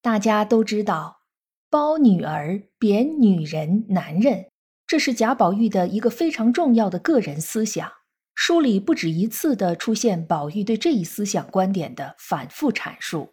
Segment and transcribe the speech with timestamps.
[0.00, 1.22] 大家都知道，
[1.68, 4.46] 褒女儿、贬女人、男人，
[4.86, 7.92] 这是贾宝玉的一个非常重要的个人思想。
[8.34, 13.32] 书里不止一次的出现宝玉对这一思想观点的反复阐述。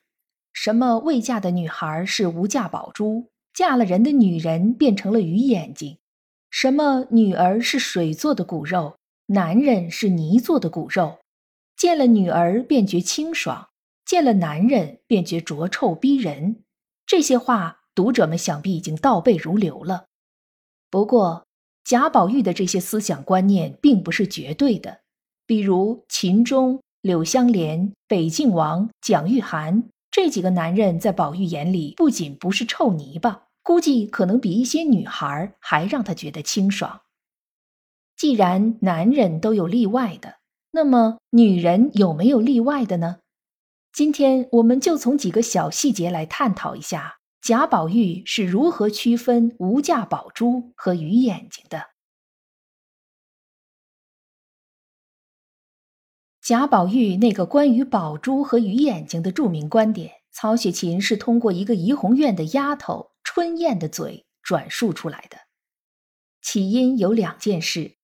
[0.51, 5.99] 什么未嫁的女孩是无价宝珠，嫁了人的女人变成了鱼眼睛。
[6.49, 11.19] 什么女儿是水做的骨肉，男人是泥做的骨肉，
[11.77, 13.67] 见了女儿便觉清爽。
[14.05, 16.63] 见了男人便觉浊臭逼人，
[17.05, 20.05] 这些话读者们想必已经倒背如流了。
[20.91, 21.45] 不过
[21.83, 25.01] 贾宝玉的这些思想观念并不是绝对的，
[25.45, 37.01] 比如秦钟、柳湘莲、北静王、蒋玉菡这几个男人，在宝玉眼里不仅不是臭泥巴，估计可能比一些女孩还让他觉得清爽。
[38.15, 40.35] 既然男人都有例外的，
[40.71, 43.17] 那么女人有没有例外的呢？
[43.95, 51.91] 今天我们就从几个小细节来探讨一下贾宝玉是如何区分无价宝珠和鱼眼睛的。
[56.41, 65.37] 贾宝玉那个关于宝珠和鱼眼睛的著名观点，曹雪芹是通过一个怡红院的丫头春燕的嘴转述出来的。
[66.41, 67.95] 起因有两件事，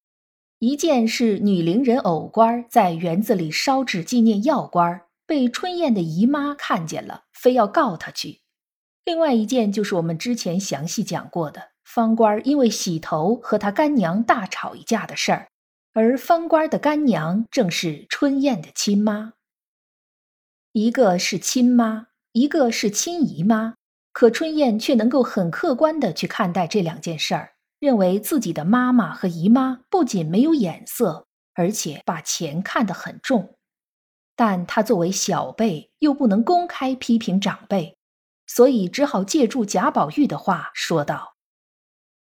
[0.59, 5.02] 一件是女伶人藕官在园子里烧纸纪念药官。
[5.32, 8.42] 被春燕的姨妈看见了，非要告他去。
[9.06, 15.48] 另外一件就是我们之前详细讲过的，方官因为洗头和他干娘大吵一架的事儿，
[15.94, 19.32] 而方官的干娘正是春燕的亲妈。
[20.73, 23.76] 一个是亲妈，一个是亲姨妈，
[24.11, 33.55] 可春燕却能够很客观的去看待这两件事儿，认为自己的妈妈和姨妈不仅没有眼色，而且把钱看得很重。
[34.36, 37.97] 但他作为小辈，又不能公开批评长辈，
[38.47, 41.36] 所以只好借助贾宝玉的话说道：“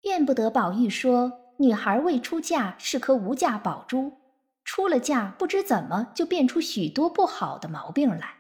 [0.03, 4.19] 怨不得宝玉说，女孩未出嫁是颗无价宝珠，
[4.65, 8.37] 出了嫁不知怎么就变出许多不好的毛病来。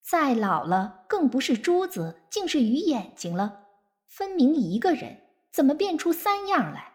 [0.00, 3.60] 再老了，更不是珠子，竟是鱼眼睛了。
[4.08, 6.92] 分明一个人，怎么变出三样来？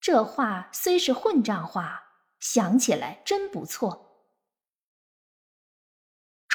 [0.00, 2.02] 这话虽是混账话，
[2.40, 4.02] 想起来真不错。”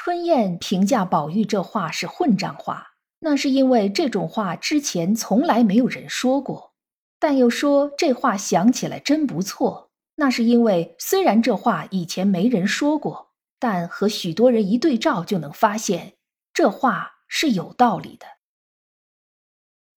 [0.02, 6.72] 春燕评价宝玉这话是混账话，那是因为这种话之前从来没有人说过；
[7.18, 16.14] 但又说这话想起来真不错，那是因为虽然这话以前没人说过，但和许多人一对照就能发现
[16.54, 18.24] 这话是有道理的。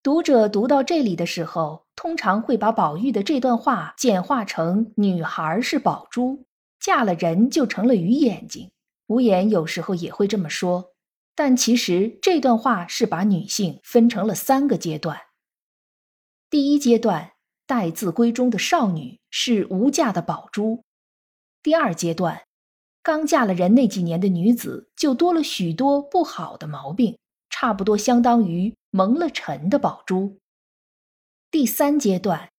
[0.02, 6.44] 读者读到这里的时候，通常会把宝玉的这段话简化成：女孩是宝珠，
[6.78, 8.70] 嫁了人就成了鱼眼睛。
[9.06, 10.92] 无言有时候也会这么说，
[11.34, 15.20] 但其实这段话是把女性分成了三个阶段。
[16.48, 17.32] 第一阶段，
[17.66, 20.84] 待字闺中的少女是无价的宝珠；
[21.62, 22.44] 第二阶段，
[23.02, 27.18] 刚嫁了人那几年的女子就多了许多不好的毛病，
[27.50, 30.38] 差不多相当于蒙了尘的宝珠；
[31.50, 32.50] 第三阶段，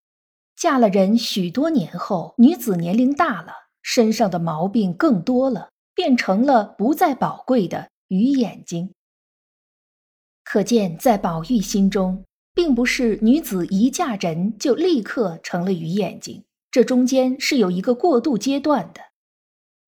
[0.55, 5.69] 嫁了人许多年后，女子年龄大了，身上的毛病更多了。
[5.95, 8.93] 变成了不再宝贵的鱼眼睛。
[10.43, 12.23] 可见，在宝玉心中，
[12.53, 19.01] 并不是女子一嫁人就立刻成了鱼眼睛，这中间是有一个过渡阶段的。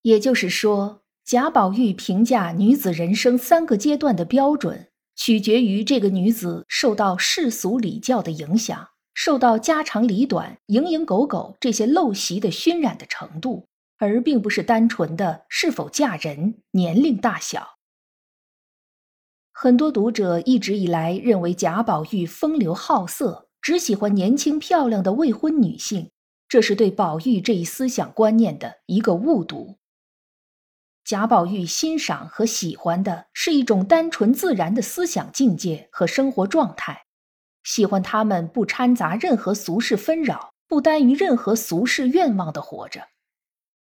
[0.02, 13.68] 也就是说，贾宝玉评价女子人生三个阶段的标准，取决于这个女子受到世俗礼教的影响，受到家长里短、蝇营狗苟这些陋习的熏染的程度。
[13.98, 17.78] 而并不是单纯的是否嫁人、年龄大小。
[19.52, 26.12] 很多读者一直以来认为贾宝玉风流好色，只喜欢年轻漂亮的未婚女性，
[26.48, 29.78] 这是对宝玉这一思想观念的一个误读。
[31.04, 37.06] 贾宝玉欣赏和喜欢的是一种单纯自然的思想境界和生活状态，
[37.64, 43.08] 喜欢他们不掺杂任何俗世纷扰，不耽于任何俗世愿望的活着。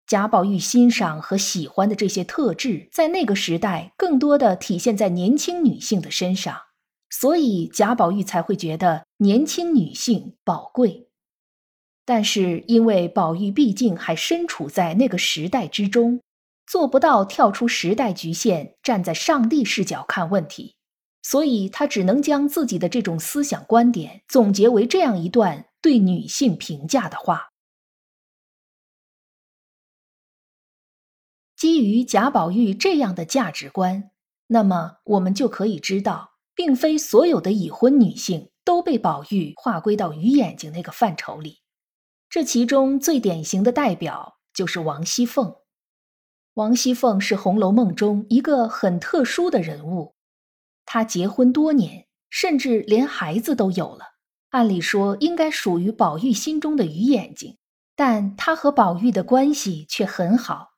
[0.09, 6.63] 贾宝玉欣赏和喜欢的这些特质，在那个时代更多的体现在年轻女性的身上，
[7.11, 11.11] 所以贾宝玉才会觉得年轻女性宝贵。
[12.07, 16.23] 但是因为宝玉毕竟还身处在那个时代之中，
[16.67, 20.77] 做不到跳出时代局限，站在上帝视角看问题，
[21.23, 27.51] 所以他只能将自己的这种思想观点总结为这样一段对女性评价的话。
[31.59, 34.13] 基于贾宝玉这样的价值观，
[34.47, 41.59] 那么我们就可以知道，并非所有的已婚女性都被宝玉划归到鱼眼睛那个范畴里。
[42.31, 45.57] 这其中最典型的代表就是王熙凤。
[46.55, 50.15] 王熙凤是《红楼梦》中一个很特殊的人物，
[50.87, 54.05] 她结婚多年，甚至连孩子都有了，
[54.51, 57.59] 按理说应该属于宝玉心中的鱼眼睛，
[57.97, 60.69] 但她和宝玉的关系却很好。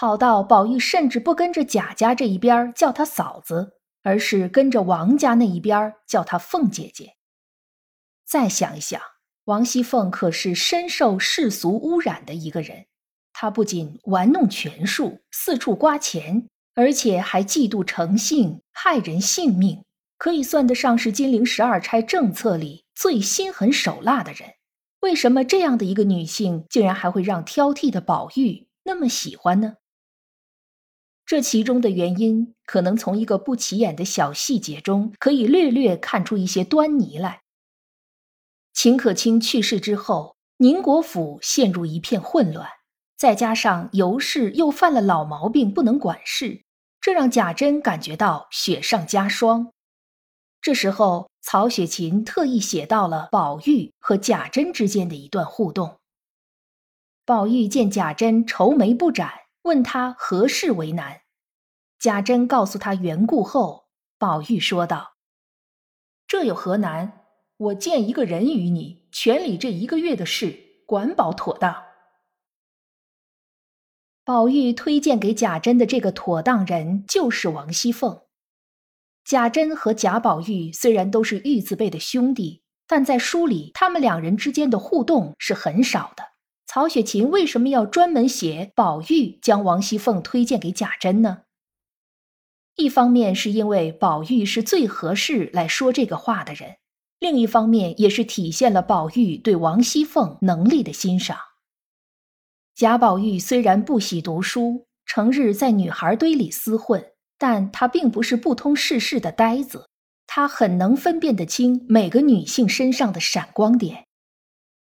[0.00, 3.72] 好到宝玉甚至不跟着贾家这一边叫她嫂子，
[4.04, 7.16] 而是跟着王家那一边叫她凤姐姐。
[8.24, 9.02] 再想一想，
[9.46, 12.86] 王熙凤可是深受世俗污染的一个人。
[13.32, 19.82] 她不仅玩弄权术，四处刮钱，而且还嫉妒成性，害人性命，
[20.16, 24.48] 可以算得上是金陵十二钗政策里最心狠手辣的人。
[25.00, 29.74] 为什么这样的一个女性，竟然还会让挑剔的宝玉那么喜欢呢？
[31.28, 37.42] 这其中的原因，可能从一个不起眼的小细节中，可以略略看出一些端倪来。
[38.72, 42.66] 秦可卿去世之后，宁国府陷入一片混乱，
[43.18, 46.62] 再加上尤氏又犯了老毛病，不能管事，
[46.98, 49.74] 这让贾珍感觉到雪上加霜。
[50.62, 55.98] 这时候，曹雪芹特意写到了宝玉和贾珍之间的一段互动。
[57.26, 59.30] 宝玉见贾珍愁眉不展。
[59.68, 61.20] 问他何事为难，
[61.98, 65.16] 贾珍告诉他缘故后，宝玉说道
[66.26, 67.26] ：“这有何难？
[67.58, 71.84] 我见一个人与你，全理这一个月的事，管保妥当。”
[74.24, 78.22] 宝玉推荐给贾珍的这个妥当人就是王熙凤。
[79.22, 86.37] 贾珍和贾宝玉虽然都是玉字辈的兄弟，但在书里他们两人之间的互动是很少的。
[86.70, 91.44] 曹雪芹为什么要专门写宝玉将王熙凤推荐给贾珍呢？
[92.76, 96.76] 一方面是因为宝玉是最合适来说这个话的人，
[97.18, 101.38] 另一方面也是体现了宝玉对王熙凤能力的欣赏。
[102.74, 107.02] 贾宝玉虽然不喜读书，成日在女孩堆里厮混，
[107.38, 109.88] 但他并不是不通世事的呆子，
[110.26, 114.07] 他很能分辨得清每个女性身上的闪光点。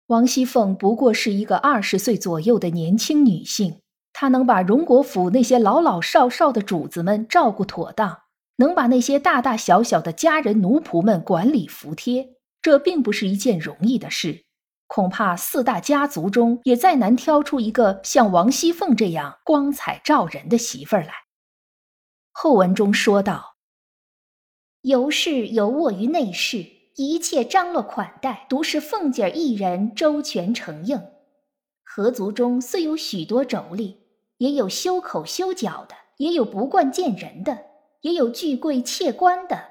[0.07, 3.81] 王熙凤不过是一个二十岁左右的年轻女性，
[4.13, 8.21] 她能把荣国府那些老老少少的主子们照顾妥当，
[8.55, 14.45] 能把那些大大小小的家人奴仆们管理服帖，这并不是一件容易的事。
[14.87, 21.11] 恐怕四大家族中也再难挑出一个像王熙凤这样光彩照人的媳妇儿来。
[22.31, 23.57] 后文中说道
[24.83, 26.65] ：“尤氏有卧于内室。”
[26.97, 30.99] 一切张罗款待，独是凤姐儿一人周全承应。
[31.83, 33.97] 合族中虽有许多妯娌，
[34.39, 37.65] 也有修口修脚的，也有不惯见人的，
[38.01, 39.65] 也有巨贵妾官的，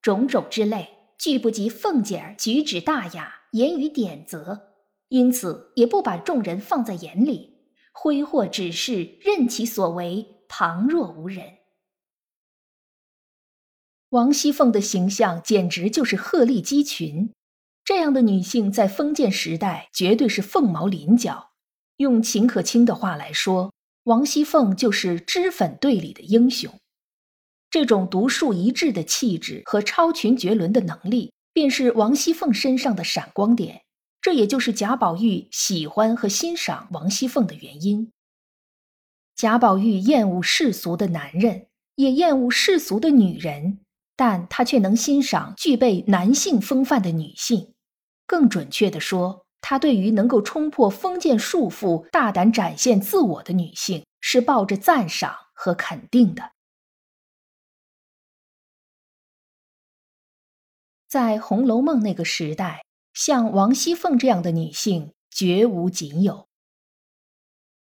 [0.00, 0.88] 种种之类，
[1.18, 4.70] 俱不及凤姐儿举止大雅，言语典则，
[5.08, 11.58] 因此也不把众人放在眼里，挥霍只是任其所为，旁若无人。
[14.12, 17.32] 王熙凤的形象简直就是鹤立鸡群，
[17.82, 21.52] 这样的女性在封建时代绝对是凤毛麟角。
[21.96, 23.72] 用秦可卿的话来说，
[24.04, 26.78] 王熙凤就是脂粉队里的英雄。
[27.70, 33.80] 这种独树一帜的气质和超群绝伦的能力，便是王熙凤身上的闪光点。
[34.20, 38.12] 这也就是贾宝玉喜欢和欣赏王熙凤的原因。
[39.34, 43.78] 贾宝玉厌恶世俗的男人，也厌恶世俗的女人。
[44.16, 47.74] 但他却能欣赏具备男性风范的女性，
[48.26, 56.52] 更准确地说，他对于能够冲破封建束缚、大胆展现自我的女性，是抱着赞赏和肯定的。
[61.08, 66.48] 在《红楼梦》那个时代，像王熙凤这样的女性绝无仅有。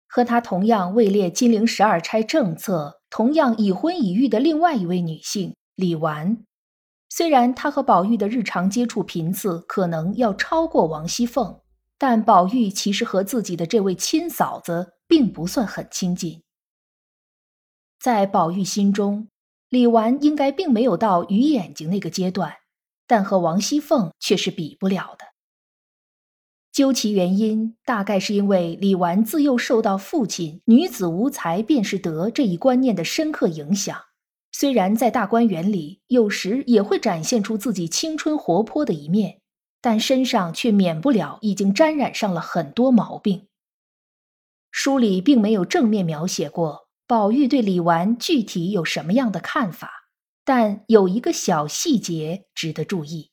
[0.08, 5.56] 和她同样位列金陵十二钗政策、同样已婚已育的另外一位女性。
[5.76, 6.46] 李纨，
[7.10, 11.62] 虽然她和宝玉的日常接触频次可能要超过王熙凤，
[11.98, 16.44] 但宝玉其实和自己的这位亲嫂子并不算很亲近。
[18.00, 19.28] 在宝玉心中，
[19.70, 22.54] 李纨应该并没有到鱼眼睛那个阶段，
[23.08, 25.26] 但和王熙凤却是比不了的。
[26.72, 33.98] 究其原因，大概是因为李纨自幼受到父亲“女子无才便是德”这一观念的深刻影响。
[34.58, 39.42] 虽然在大观园里有时也会展现出自己青春活泼的一面，
[39.82, 43.48] 但身上却免不了已经沾染上了很多毛病。
[44.72, 49.92] 书里并没有正面描写过宝玉对李纨具体有什么样的看法，
[50.46, 53.32] 但有一个小细节值得注意，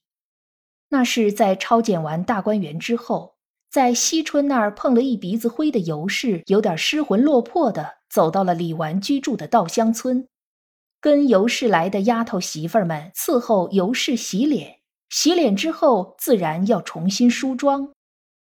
[0.88, 3.36] 那是在抄检完大观园之后。
[3.70, 10.28] 在惜春那儿碰了一鼻子灰的尤氏，有点失魂落魄的走到了李纨居住的稻香村，
[11.02, 14.78] 跟尤氏来的丫头媳妇们伺候尤氏洗脸。
[15.10, 17.92] 洗脸之后，自然要重新梳妆，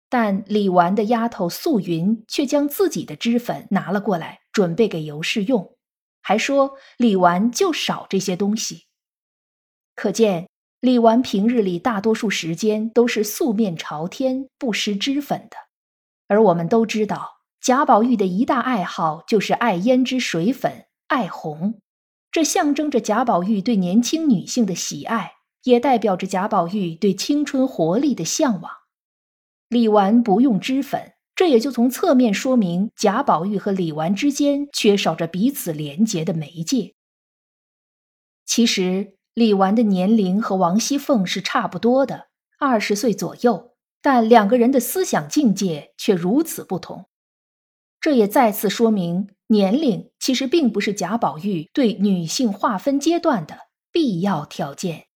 [0.10, 5.74] 但李纨的丫头素云却将自己的脂粉拿了过来，准备给尤氏用，
[6.22, 8.88] 还说李纨就少这些东西，
[9.96, 10.48] 可见。
[10.82, 15.58] 李纨平日里大多数时间都是素面朝天、不施脂粉的，
[16.28, 21.82] 而我们都知道贾宝玉的一大爱好就是爱胭脂水粉、爱红，
[22.32, 25.34] 这象征着贾宝玉对年轻女性的喜爱，
[25.64, 28.72] 也代表着贾宝玉对青春活力的向往。
[29.68, 36.96] 李纨不用脂粉，这也就从侧面说明贾宝玉和李纨之间缺少着彼此连结的媒介。
[38.46, 39.16] 其实。
[39.36, 47.08] 李纨的年龄和王熙凤是差不多的，二十岁左右，但两个人的思想境界却如此不同。
[48.02, 53.58] 这也再次说明，年龄其实并不是贾宝玉对女性划分阶段的
[53.92, 55.08] 必要条件。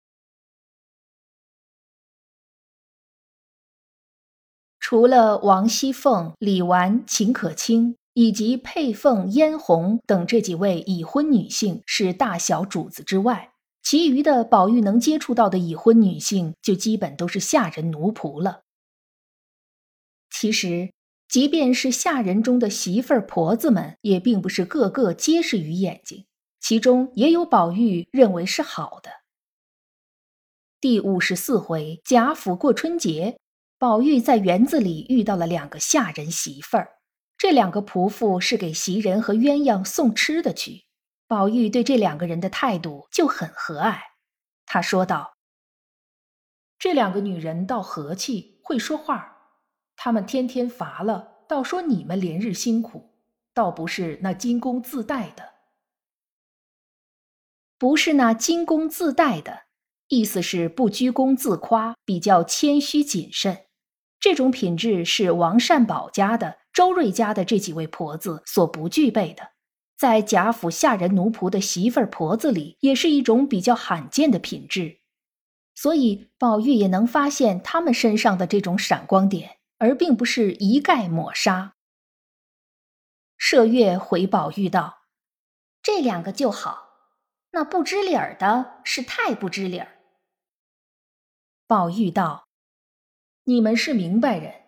[4.79, 18.63] 除了王熙凤、李纨、秦可卿以及佩凤、嫣红等这几位已婚女性是大小主子之外，其余的宝玉能接触到的已婚女性，就基本都是下人奴仆了。
[20.29, 20.91] 其实，
[21.27, 26.25] 即便是下人中的媳妇儿婆子们，也并不是个个皆是鱼眼睛，
[26.59, 29.09] 其中也有宝玉认为是好的。
[30.79, 33.39] 第五十四回贾府过春节，
[33.79, 36.97] 宝玉在园子里遇到了两个下人媳妇儿，
[37.37, 40.83] 这两个仆妇是给袭人和鸳鸯送吃的去。
[41.25, 43.97] 宝玉对这两个人的态度就很和蔼，
[44.67, 45.33] 他说道
[46.77, 49.32] ：“这两个女人倒和气，会说话。
[50.03, 53.13] 他们天天乏了，倒说你们连日辛苦，
[53.53, 55.53] 倒不是那金工自带的，
[57.77, 59.61] 不是那金工自带的，
[60.09, 63.59] 意思是不居功自夸，比较谦虚谨慎。
[64.19, 69.51] 这种品质是王善保家的、周瑞家的这几位婆子所不具备的。”
[69.97, 74.97] 在贾府下人奴仆的媳妇儿婆子里，也是一种比较罕见的品质，
[75.73, 81.73] 所以宝玉也能发现他们身上的这种闪光点，而并不是一概抹杀。
[83.37, 85.03] 麝月回宝玉道
[85.83, 86.89] ：“这两个就好，
[87.51, 89.99] 那不知理儿的是太不知理儿。”
[91.67, 92.47] 宝玉道
[93.45, 94.63] ：“你们是明白人，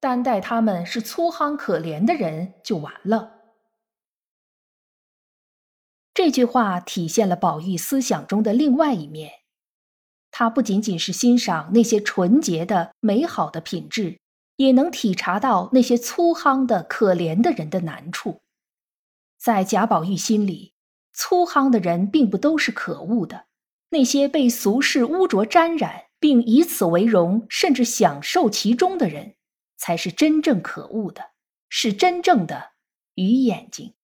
[0.00, 3.36] 单待他们是粗夯可怜的人就完了。”
[6.12, 9.32] 这句话体现了宝玉思想中的另外一面，
[10.32, 14.18] 他不仅仅是欣赏那些纯洁的、美好的品质，
[14.58, 18.42] 也能体察到那些粗夯的、可怜的人的难处。
[19.38, 20.74] 在贾宝玉心里，
[21.12, 23.46] 粗夯的人并不都是可恶的，
[23.90, 29.36] 那些被俗世污浊沾染，并以此为荣，甚至享受其中的人，
[29.76, 31.30] 才是真正可恶的，
[31.68, 32.72] 是真正的
[33.14, 33.94] 鱼眼睛。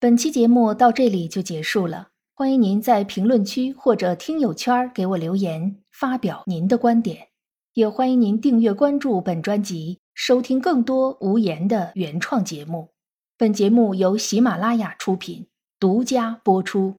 [0.00, 7.28] 本期节目到这里就结束了，欢迎您在评论区或者听友圈给我留言，发表您的观点，
[7.74, 12.90] 也欢迎您订阅关注本专辑，收听更多无言的原创节目。
[13.38, 15.46] 本节目由喜马拉雅出品，
[15.80, 16.96] 独家播出。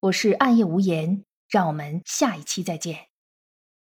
[0.00, 3.11] 我是暗夜无言，让我们下一期再见。